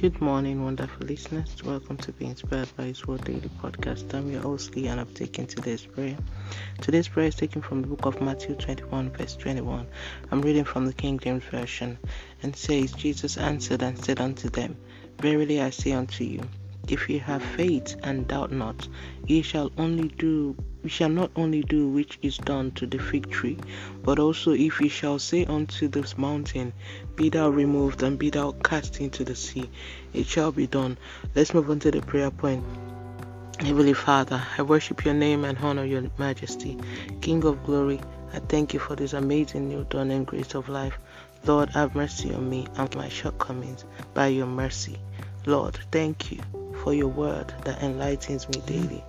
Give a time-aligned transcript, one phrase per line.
[0.00, 1.62] Good morning, wonderful listeners.
[1.62, 4.14] Welcome to Be Inspired by His Word Daily Podcast.
[4.14, 6.16] I'm your host, Lee, and I've taken today's prayer.
[6.80, 9.86] Today's prayer is taken from the book of Matthew 21, verse 21.
[10.30, 11.98] I'm reading from the King James Version
[12.42, 14.74] and says, Jesus answered and said unto them,
[15.18, 16.48] Verily I say unto you,
[16.88, 18.88] if ye have faith and doubt not,
[19.26, 23.30] ye shall only do we shall not only do which is done to the fig
[23.30, 23.58] tree,
[24.02, 26.72] but also if ye shall say unto this mountain,
[27.16, 29.68] Be thou removed and be thou cast into the sea,
[30.12, 30.96] it shall be done.
[31.34, 32.64] Let's move on to the prayer point.
[33.60, 36.78] Heavenly Father, I worship your name and honor your majesty.
[37.20, 38.00] King of glory,
[38.32, 40.98] I thank you for this amazing new dawn and grace of life.
[41.44, 44.98] Lord, have mercy on me and my shortcomings by your mercy.
[45.46, 46.40] Lord, thank you
[46.82, 49.04] for your word that enlightens me daily.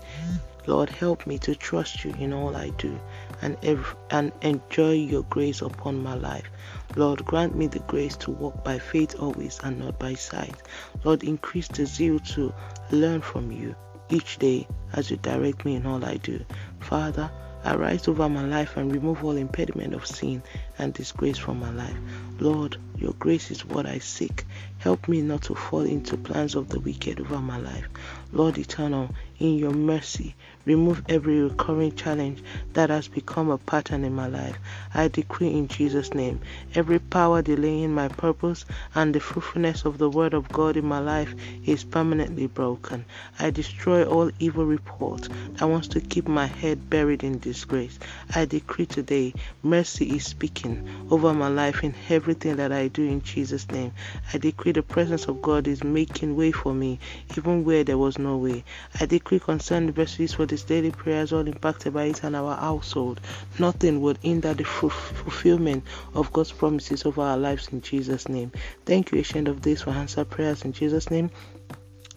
[0.67, 2.99] Lord, help me to trust you in all I do
[3.41, 6.49] and, ev- and enjoy your grace upon my life.
[6.95, 10.55] Lord, grant me the grace to walk by faith always and not by sight.
[11.04, 12.54] Lord, increase the zeal to
[12.91, 13.76] learn from you
[14.10, 16.43] each day as you direct me in all I do.
[16.79, 17.32] Father,
[17.65, 20.43] arise over my life and remove all impediment of sin
[20.77, 21.98] and disgrace from my life.
[22.40, 24.46] Lord, your grace is what I seek.
[24.77, 27.88] Help me not to fall into plans of the wicked over my life.
[28.32, 30.35] Lord eternal, in your mercy,
[30.66, 34.57] remove every recurring challenge that has become a pattern in my life.
[34.94, 36.41] I decree in Jesus' name
[36.76, 40.99] every power delaying my purpose and the fruitfulness of the word of God in my
[40.99, 41.34] life
[41.66, 43.05] is permanently broken.
[43.40, 47.98] I destroy all evil report that wants to keep my head buried in disgrace.
[48.35, 53.21] I decree today mercy is speaking over my life in everything that I do in
[53.21, 53.91] Jesus' name.
[54.34, 56.99] I decree the presence of God is making way for me
[57.37, 58.63] even where there was no way.
[58.99, 63.20] I decree concerning verses for this daily prayers all impacted by it and our household.
[63.59, 65.83] Nothing would hinder the fulfillment
[66.13, 68.51] of God's promises over our lives in Jesus' name.
[68.85, 71.29] Thank you, Ancient of Days, for answer prayers in Jesus' name.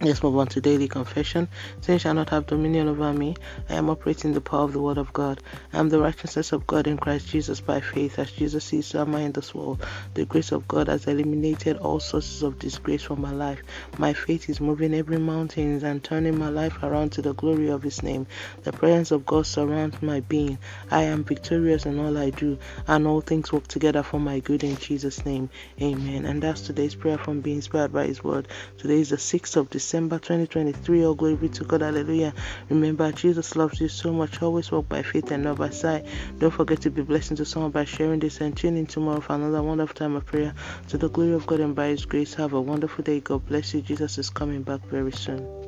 [0.00, 1.48] Let's move on to daily confession.
[1.80, 3.36] Sin shall not have dominion over me.
[3.70, 5.40] I am operating the power of the Word of God.
[5.72, 8.18] I am the righteousness of God in Christ Jesus by faith.
[8.18, 9.86] As Jesus is, so am I in this world.
[10.14, 13.62] The grace of God has eliminated all sources of disgrace from my life.
[13.96, 17.84] My faith is moving every mountain and turning my life around to the glory of
[17.84, 18.26] His name.
[18.64, 20.58] The presence of God surrounds my being.
[20.90, 24.64] I am victorious in all I do, and all things work together for my good
[24.64, 25.50] in Jesus' name.
[25.80, 26.26] Amen.
[26.26, 28.48] And that's today's prayer from being inspired by His Word.
[28.78, 29.83] Today is the 6th of December.
[29.84, 31.04] December 2023.
[31.04, 31.82] All glory be to God.
[31.82, 32.32] Hallelujah.
[32.70, 34.40] Remember, Jesus loves you so much.
[34.40, 36.06] Always walk by faith and not by sight.
[36.38, 39.34] Don't forget to be blessing to someone by sharing this and tune in tomorrow for
[39.34, 40.54] another wonderful time of prayer.
[40.88, 43.20] To the glory of God and by His grace, have a wonderful day.
[43.20, 43.82] God bless you.
[43.82, 45.63] Jesus is coming back very soon.